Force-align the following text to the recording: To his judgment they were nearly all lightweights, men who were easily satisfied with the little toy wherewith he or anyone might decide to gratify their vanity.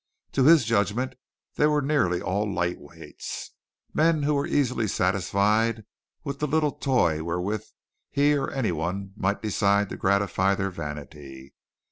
To 0.31 0.45
his 0.45 0.65
judgment 0.65 1.13
they 1.57 1.67
were 1.67 1.79
nearly 1.79 2.23
all 2.23 2.47
lightweights, 2.51 3.51
men 3.93 4.23
who 4.23 4.33
were 4.33 4.47
easily 4.47 4.87
satisfied 4.87 5.83
with 6.23 6.39
the 6.39 6.47
little 6.47 6.71
toy 6.71 7.21
wherewith 7.21 7.65
he 8.09 8.35
or 8.35 8.49
anyone 8.49 9.11
might 9.15 9.43
decide 9.43 9.89
to 9.89 9.97
gratify 9.97 10.55
their 10.55 10.71
vanity. 10.71 11.53